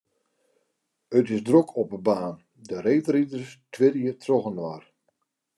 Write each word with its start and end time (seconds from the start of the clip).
It 1.17 1.27
is 1.35 1.41
drok 1.47 1.69
op 1.81 1.89
'e 1.93 1.99
baan, 2.07 2.35
de 2.67 2.75
reedriders 2.87 3.49
twirje 3.73 4.13
trochinoar. 4.23 4.83